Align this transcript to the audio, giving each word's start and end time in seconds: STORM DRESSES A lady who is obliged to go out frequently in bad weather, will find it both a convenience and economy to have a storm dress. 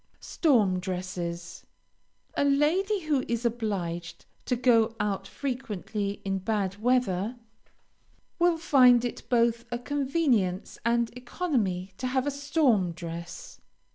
STORM 0.19 0.79
DRESSES 0.79 1.67
A 2.33 2.43
lady 2.43 3.01
who 3.01 3.23
is 3.27 3.45
obliged 3.45 4.25
to 4.45 4.55
go 4.55 4.95
out 4.99 5.27
frequently 5.27 6.21
in 6.25 6.39
bad 6.39 6.81
weather, 6.81 7.35
will 8.39 8.57
find 8.57 9.05
it 9.05 9.21
both 9.29 9.65
a 9.71 9.77
convenience 9.77 10.79
and 10.83 11.15
economy 11.15 11.91
to 11.99 12.07
have 12.07 12.25
a 12.25 12.31
storm 12.31 12.93
dress. 12.93 13.59